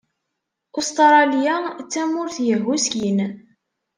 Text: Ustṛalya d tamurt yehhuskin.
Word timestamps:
Ustṛalya 0.79 1.55
d 1.83 1.85
tamurt 1.91 2.37
yehhuskin. 2.47 3.19